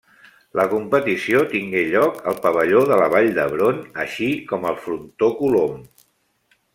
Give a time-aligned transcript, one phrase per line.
[0.59, 5.77] La competició tingué lloc al Pavelló de la Vall d'Hebron així com al Frontó Colom.